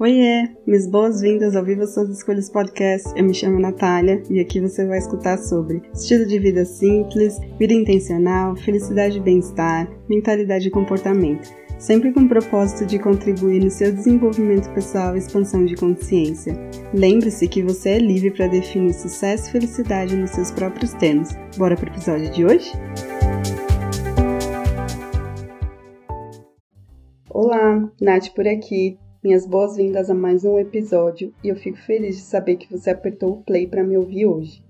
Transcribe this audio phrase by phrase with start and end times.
[0.00, 3.12] Oiê, minhas boas-vindas ao Viva Suas Escolhas Podcast.
[3.14, 7.74] Eu me chamo Natália e aqui você vai escutar sobre estilo de vida simples, vida
[7.74, 13.92] intencional, felicidade e bem-estar, mentalidade e comportamento, sempre com o propósito de contribuir no seu
[13.92, 16.58] desenvolvimento pessoal e expansão de consciência.
[16.94, 21.28] Lembre-se que você é livre para definir sucesso e felicidade nos seus próprios termos.
[21.58, 22.72] Bora pro episódio de hoje?
[27.70, 28.98] Olá, Nath por aqui.
[29.22, 33.30] Minhas boas-vindas a mais um episódio e eu fico feliz de saber que você apertou
[33.30, 34.64] o play para me ouvir hoje.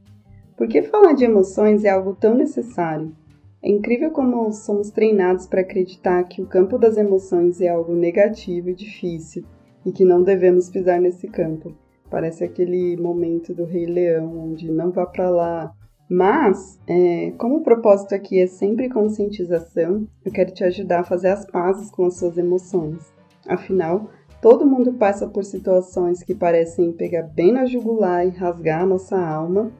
[0.54, 3.16] Porque falar de emoções é algo tão necessário.
[3.62, 8.68] É incrível como somos treinados para acreditar que o campo das emoções é algo negativo
[8.68, 9.44] e difícil
[9.86, 11.74] e que não devemos pisar nesse campo.
[12.10, 15.72] Parece aquele momento do Rei Leão, onde não vá para lá.
[16.10, 21.28] Mas, é, como o propósito aqui é sempre conscientização, eu quero te ajudar a fazer
[21.28, 23.12] as pazes com as suas emoções.
[23.46, 24.10] Afinal,
[24.40, 29.18] Todo mundo passa por situações que parecem pegar bem na jugular e rasgar a nossa
[29.18, 29.70] alma,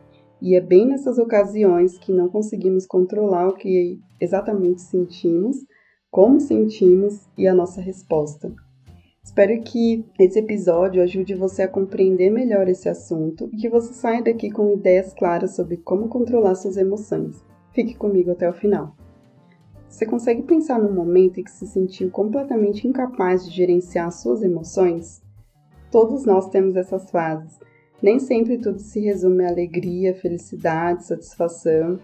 [0.41, 5.57] e é bem nessas ocasiões que não conseguimos controlar o que exatamente sentimos,
[6.11, 8.53] como sentimos e a nossa resposta.
[9.23, 14.23] Espero que esse episódio ajude você a compreender melhor esse assunto e que você saia
[14.23, 17.45] daqui com ideias claras sobre como controlar suas emoções.
[17.73, 18.97] Fique comigo até o final.
[19.89, 25.23] Você consegue pensar num momento em que se sentiu completamente incapaz de gerenciar suas emoções?
[25.91, 27.59] Todos nós temos essas fases.
[28.03, 31.99] Nem sempre tudo se resume a alegria, felicidade, satisfação.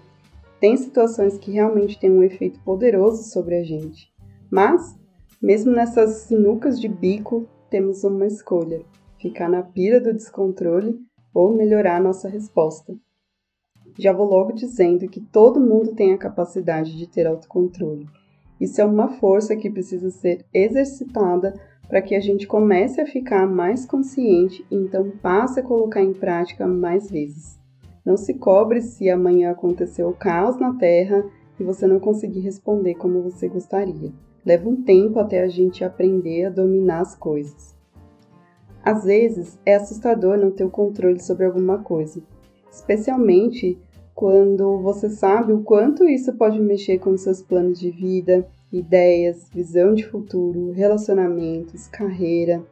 [0.60, 4.12] Tem situações que realmente têm um efeito poderoso sobre a gente.
[4.50, 4.98] Mas,
[5.46, 8.82] mesmo nessas sinucas de bico, temos uma escolha:
[9.16, 10.98] ficar na pira do descontrole
[11.32, 12.96] ou melhorar nossa resposta.
[13.96, 18.08] Já vou logo dizendo que todo mundo tem a capacidade de ter autocontrole.
[18.60, 21.54] Isso é uma força que precisa ser exercitada
[21.86, 26.12] para que a gente comece a ficar mais consciente e então passe a colocar em
[26.12, 27.56] prática mais vezes.
[28.04, 31.24] Não se cobre se amanhã aconteceu o caos na Terra
[31.60, 34.12] e você não conseguir responder como você gostaria.
[34.46, 37.74] Leva um tempo até a gente aprender a dominar as coisas.
[38.80, 42.22] Às vezes é assustador não ter o controle sobre alguma coisa,
[42.70, 43.76] especialmente
[44.14, 49.92] quando você sabe o quanto isso pode mexer com seus planos de vida, ideias, visão
[49.92, 52.64] de futuro, relacionamentos, carreira.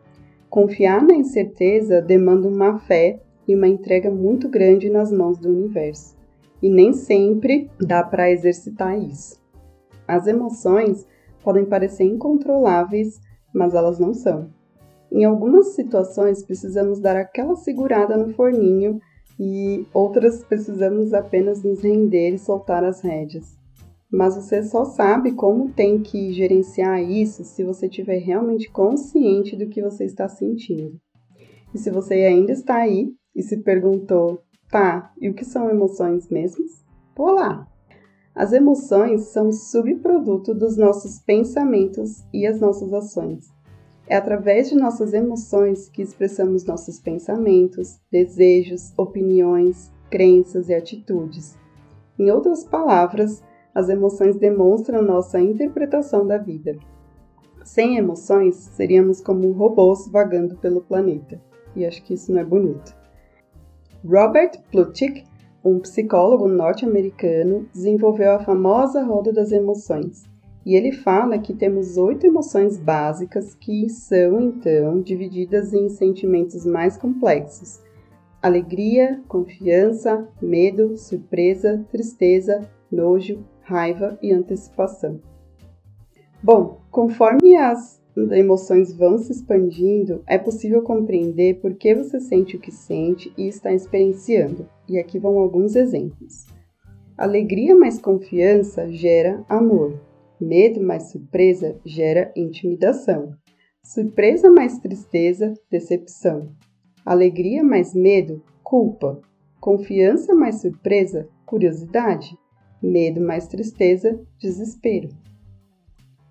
[0.48, 6.16] Confiar na incerteza demanda uma fé e uma entrega muito grande nas mãos do universo.
[6.62, 9.42] E nem sempre dá para exercitar isso.
[10.06, 11.04] As emoções
[11.44, 13.20] podem parecer incontroláveis,
[13.54, 14.50] mas elas não são.
[15.12, 18.98] Em algumas situações, precisamos dar aquela segurada no forninho
[19.38, 23.56] e outras precisamos apenas nos render e soltar as rédeas.
[24.10, 29.68] Mas você só sabe como tem que gerenciar isso se você estiver realmente consciente do
[29.68, 30.98] que você está sentindo.
[31.74, 34.40] E se você ainda está aí e se perguntou,
[34.70, 36.84] tá, e o que são emoções mesmos?
[37.16, 37.68] Vou lá!
[38.34, 43.54] As emoções são subproduto dos nossos pensamentos e as nossas ações.
[44.08, 51.56] É através de nossas emoções que expressamos nossos pensamentos, desejos, opiniões, crenças e atitudes.
[52.18, 53.42] Em outras palavras,
[53.74, 56.76] as emoções demonstram nossa interpretação da vida.
[57.64, 61.40] Sem emoções, seríamos como robôs vagando pelo planeta.
[61.74, 62.94] E acho que isso não é bonito.
[64.04, 65.24] Robert Plutchik,
[65.64, 70.24] um psicólogo norte-americano, desenvolveu a famosa roda das emoções
[70.66, 76.96] e ele fala que temos oito emoções básicas que são, então, divididas em sentimentos mais
[76.96, 77.82] complexos:
[78.40, 85.20] alegria, confiança, medo, surpresa, tristeza, nojo, raiva e antecipação.
[86.42, 92.60] Bom, conforme as emoções vão se expandindo, é possível compreender por que você sente o
[92.60, 94.68] que sente e está experienciando.
[94.88, 96.46] E aqui vão alguns exemplos.
[97.16, 100.00] Alegria mais confiança gera amor.
[100.40, 103.34] Medo mais surpresa gera intimidação.
[103.82, 106.48] Surpresa mais tristeza, decepção.
[107.04, 109.20] Alegria mais medo, culpa.
[109.60, 112.36] Confiança mais surpresa, curiosidade.
[112.82, 115.08] Medo mais tristeza, desespero.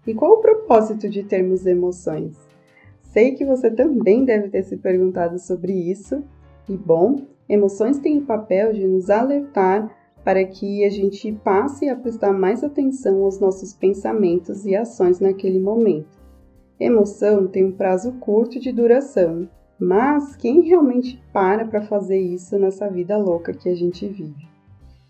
[0.06, 2.38] E qual o propósito de termos emoções?
[3.02, 6.24] Sei que você também deve ter se perguntado sobre isso.
[6.68, 9.90] E bom, emoções têm o papel de nos alertar
[10.24, 15.60] para que a gente passe a prestar mais atenção aos nossos pensamentos e ações naquele
[15.60, 16.22] momento.
[16.80, 19.48] Emoção tem um prazo curto de duração,
[19.80, 24.48] mas quem realmente para para fazer isso nessa vida louca que a gente vive?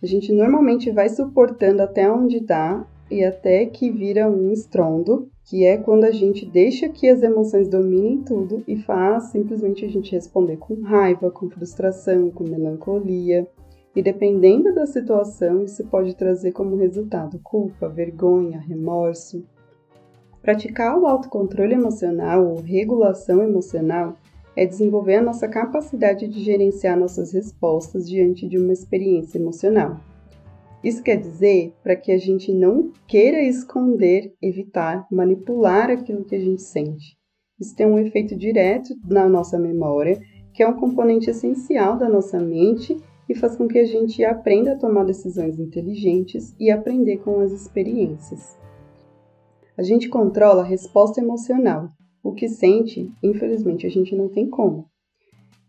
[0.01, 5.63] A gente normalmente vai suportando até onde dá e até que vira um estrondo, que
[5.63, 10.11] é quando a gente deixa que as emoções dominem tudo e faz simplesmente a gente
[10.11, 13.47] responder com raiva, com frustração, com melancolia.
[13.95, 19.45] E dependendo da situação, isso pode trazer como resultado culpa, vergonha, remorso.
[20.41, 24.17] Praticar o autocontrole emocional ou regulação emocional
[24.55, 29.99] é desenvolver a nossa capacidade de gerenciar nossas respostas diante de uma experiência emocional.
[30.83, 36.39] Isso quer dizer para que a gente não queira esconder, evitar, manipular aquilo que a
[36.39, 37.17] gente sente.
[37.59, 40.19] Isso tem um efeito direto na nossa memória,
[40.53, 42.97] que é um componente essencial da nossa mente
[43.29, 47.51] e faz com que a gente aprenda a tomar decisões inteligentes e aprender com as
[47.51, 48.57] experiências.
[49.77, 51.89] A gente controla a resposta emocional.
[52.21, 54.85] O que sente, infelizmente, a gente não tem como.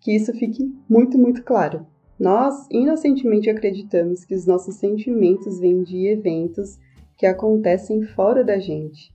[0.01, 1.87] Que isso fique muito, muito claro.
[2.19, 6.79] Nós inocentemente acreditamos que os nossos sentimentos vêm de eventos
[7.17, 9.13] que acontecem fora da gente.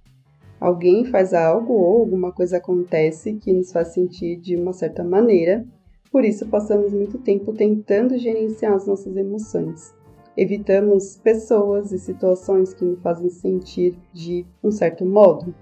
[0.60, 5.66] Alguém faz algo ou alguma coisa acontece que nos faz sentir de uma certa maneira,
[6.12, 9.96] por isso passamos muito tempo tentando gerenciar as nossas emoções.
[10.36, 15.56] Evitamos pessoas e situações que nos fazem sentir de um certo modo.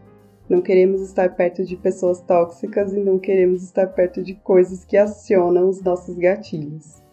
[0.50, 4.98] Não queremos estar perto de pessoas tóxicas e não queremos estar perto de coisas que
[4.98, 7.06] acionam os nossos gatilhos.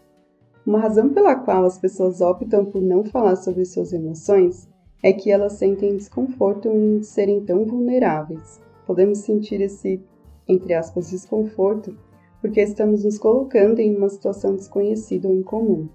[0.67, 4.67] Uma razão pela qual as pessoas optam por não falar sobre suas emoções
[5.03, 8.63] é que elas sentem desconforto em serem tão vulneráveis.
[8.87, 10.01] Podemos sentir esse,
[10.49, 11.95] entre aspas, desconforto
[12.41, 15.89] porque estamos nos colocando em uma situação desconhecida ou incomum.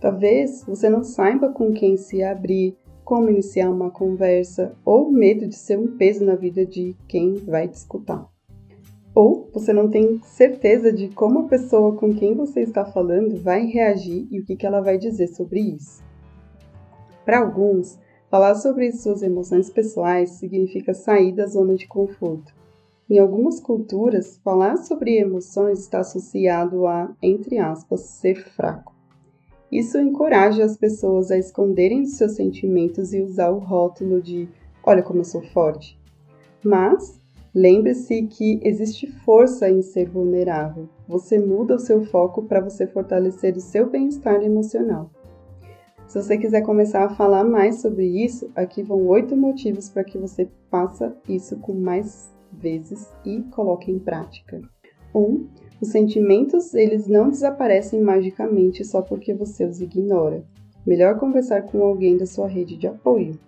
[0.00, 5.56] Talvez você não saiba com quem se abrir, como iniciar uma conversa ou medo de
[5.56, 8.35] ser um peso na vida de quem vai te escutar.
[9.16, 13.64] Ou você não tem certeza de como a pessoa com quem você está falando vai
[13.64, 16.04] reagir e o que, ela vai dizer sobre isso.
[17.24, 17.98] Para alguns,
[18.30, 22.54] falar sobre suas emoções pessoais significa sair da zona de conforto.
[23.08, 28.94] Em algumas culturas, falar sobre emoções está associado a, entre aspas, ser fraco.
[29.72, 34.46] Isso encoraja as pessoas a esconderem os seus sentimentos e usar o rótulo de
[34.84, 35.98] olha como eu sou forte.
[36.62, 37.18] Mas
[37.56, 40.90] Lembre-se que existe força em ser vulnerável.
[41.08, 45.10] Você muda o seu foco para você fortalecer o seu bem-estar emocional.
[46.06, 50.18] Se você quiser começar a falar mais sobre isso, aqui vão oito motivos para que
[50.18, 54.60] você faça isso com mais vezes e coloque em prática.
[55.14, 55.18] 1.
[55.18, 55.48] Um,
[55.80, 60.44] os sentimentos, eles não desaparecem magicamente só porque você os ignora.
[60.86, 63.40] Melhor conversar com alguém da sua rede de apoio.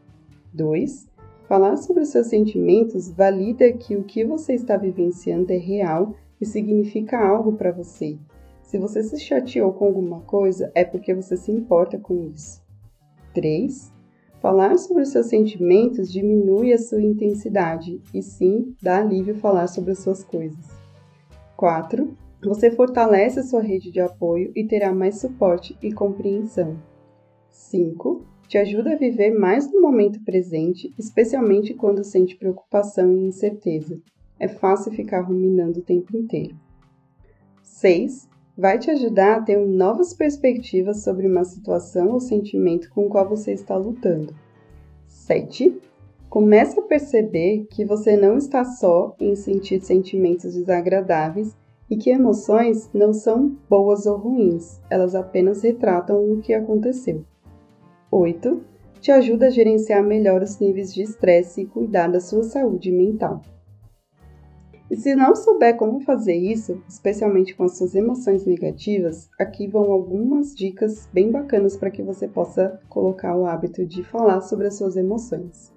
[0.55, 1.18] 2.
[1.49, 7.19] Falar sobre seus sentimentos valida que o que você está vivenciando é real e significa
[7.19, 8.19] algo para você.
[8.63, 12.63] Se você se chateou com alguma coisa, é porque você se importa com isso.
[13.33, 13.91] 3.
[14.43, 19.93] Falar sobre os seus sentimentos diminui a sua intensidade e sim dá alívio falar sobre
[19.93, 20.67] as suas coisas.
[21.57, 22.15] 4.
[22.45, 26.77] Você fortalece a sua rede de apoio e terá mais suporte e compreensão.
[27.49, 34.01] 5 te ajuda a viver mais no momento presente, especialmente quando sente preocupação e incerteza.
[34.41, 36.57] É fácil ficar ruminando o tempo inteiro.
[37.63, 38.27] 6.
[38.57, 43.29] Vai te ajudar a ter novas perspectivas sobre uma situação ou sentimento com o qual
[43.29, 44.35] você está lutando.
[45.07, 45.79] 7.
[46.31, 51.55] Comece a perceber que você não está só em sentir sentimentos desagradáveis
[51.91, 57.25] e que emoções não são boas ou ruins, elas apenas retratam o que aconteceu.
[58.11, 58.63] 8.
[59.01, 63.43] Te ajuda a gerenciar melhor os níveis de estresse e cuidar da sua saúde mental.
[64.91, 69.93] E se não souber como fazer isso, especialmente com as suas emoções negativas, aqui vão
[69.93, 74.79] algumas dicas bem bacanas para que você possa colocar o hábito de falar sobre as
[74.79, 75.75] suas emoções.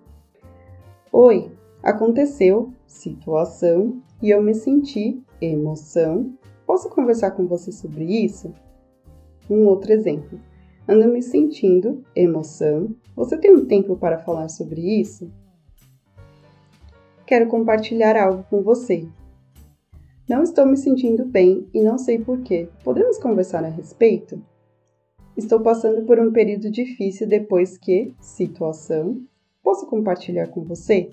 [1.11, 1.51] Oi,
[1.83, 6.33] aconteceu, situação, e eu me senti, emoção.
[6.65, 8.53] Posso conversar com você sobre isso?
[9.49, 10.39] Um outro exemplo.
[10.87, 12.95] Ando me sentindo emoção.
[13.15, 15.31] Você tem um tempo para falar sobre isso?
[17.25, 19.07] Quero compartilhar algo com você.
[20.27, 22.67] Não estou me sentindo bem e não sei porquê.
[22.83, 24.41] Podemos conversar a respeito?
[25.37, 29.21] Estou passando por um período difícil depois que situação.
[29.63, 31.09] Posso compartilhar com você?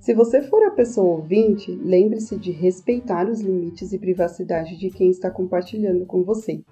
[0.00, 5.10] Se você for a pessoa ouvinte, lembre-se de respeitar os limites e privacidade de quem
[5.10, 6.62] está compartilhando com você.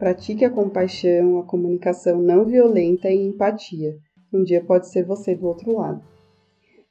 [0.00, 3.98] Pratique a compaixão, a comunicação não violenta e empatia.
[4.32, 6.02] Um dia pode ser você do outro lado.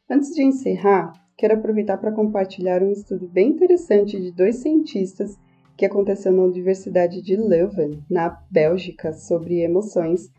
[0.08, 5.40] Antes de encerrar, quero aproveitar para compartilhar um estudo bem interessante de dois cientistas
[5.76, 10.30] que aconteceu na Universidade de Leuven, na Bélgica, sobre emoções,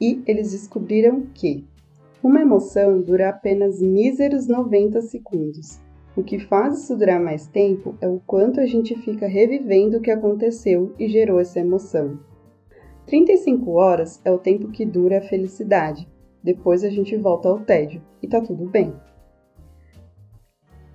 [0.00, 1.64] e eles descobriram que
[2.20, 5.78] uma emoção dura apenas míseros 90 segundos.
[6.16, 10.00] O que faz isso durar mais tempo é o quanto a gente fica revivendo o
[10.00, 12.18] que aconteceu e gerou essa emoção.
[13.04, 16.08] 35 horas é o tempo que dura a felicidade.
[16.42, 18.94] Depois a gente volta ao tédio e tá tudo bem.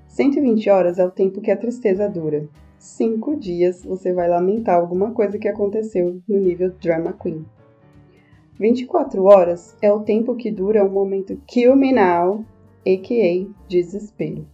[0.07, 2.49] 120 horas é o tempo que a tristeza dura.
[2.79, 7.45] Cinco dias você vai lamentar alguma coisa que aconteceu no nível Drama Queen.
[8.59, 12.43] 24 horas é o tempo que dura o momento Kill Me Now,
[12.85, 13.47] a.k.a.
[13.69, 14.47] desespero.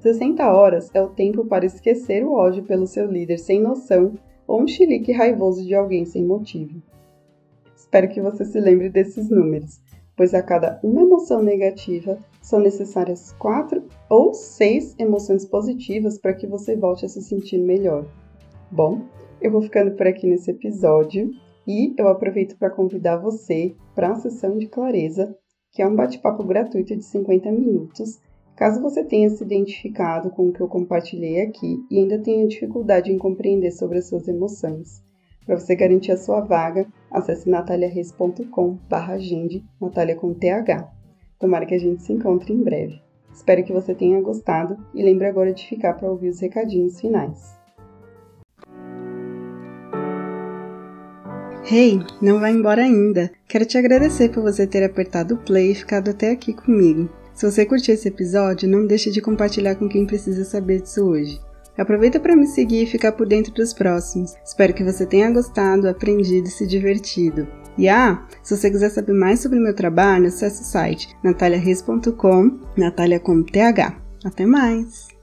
[0.00, 4.14] 60 horas é o tempo para esquecer o ódio pelo seu líder sem noção
[4.46, 6.80] ou um chilique raivoso de alguém sem motivo.
[7.74, 9.80] Espero que você se lembre desses números,
[10.16, 16.46] pois a cada uma emoção negativa são necessárias quatro ou seis emoções positivas para que
[16.46, 18.06] você volte a se sentir melhor.
[18.70, 19.02] Bom,
[19.40, 21.30] eu vou ficando por aqui nesse episódio
[21.66, 25.36] e eu aproveito para convidar você para a sessão de clareza,
[25.72, 28.20] que é um bate-papo gratuito de 50 minutos.
[28.56, 33.12] Caso você tenha se identificado com o que eu compartilhei aqui e ainda tenha dificuldade
[33.12, 35.04] em compreender sobre as suas emoções,
[35.44, 40.90] para você garantir a sua vaga, acesse nataliareis.com/agende, Natália com TH.
[41.38, 43.00] Tomara que a gente se encontre em breve.
[43.32, 47.54] Espero que você tenha gostado e lembre agora de ficar para ouvir os recadinhos finais.
[51.70, 53.30] Hey, não vai embora ainda!
[53.46, 57.10] Quero te agradecer por você ter apertado o play e ficado até aqui comigo.
[57.36, 61.38] Se você curtiu esse episódio, não deixe de compartilhar com quem precisa saber disso hoje.
[61.76, 64.34] Aproveita para me seguir e ficar por dentro dos próximos.
[64.42, 67.46] Espero que você tenha gostado, aprendido e se divertido.
[67.76, 73.20] E ah, se você quiser saber mais sobre meu trabalho, acesse o site nataliareis.com, Natalia
[73.20, 73.94] com TH.
[74.24, 75.15] Até mais!